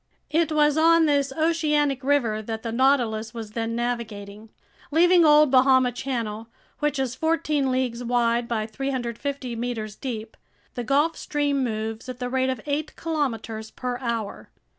It 0.31 0.51
was 0.51 0.77
on 0.79 1.05
this 1.05 1.31
oceanic 1.33 2.03
river 2.03 2.41
that 2.41 2.63
the 2.63 2.71
Nautilus 2.71 3.35
was 3.35 3.51
then 3.51 3.75
navigating. 3.75 4.49
Leaving 4.89 5.23
Old 5.23 5.51
Bahama 5.51 5.91
Channel, 5.91 6.47
which 6.79 6.97
is 6.97 7.13
fourteen 7.13 7.69
leagues 7.71 8.03
wide 8.03 8.47
by 8.47 8.65
350 8.65 9.55
meters 9.55 9.95
deep, 9.95 10.35
the 10.73 10.83
Gulf 10.83 11.15
Stream 11.15 11.63
moves 11.63 12.09
at 12.09 12.17
the 12.17 12.31
rate 12.31 12.49
of 12.49 12.59
eight 12.65 12.95
kilometers 12.95 13.69
per 13.69 13.99
hour. 13.99 14.49